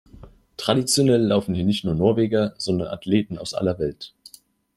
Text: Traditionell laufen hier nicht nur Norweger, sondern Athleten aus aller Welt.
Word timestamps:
Traditionell 0.57 1.21
laufen 1.21 1.53
hier 1.53 1.63
nicht 1.63 1.83
nur 1.85 1.93
Norweger, 1.93 2.55
sondern 2.57 2.87
Athleten 2.87 3.37
aus 3.37 3.53
aller 3.53 3.77
Welt. 3.77 4.13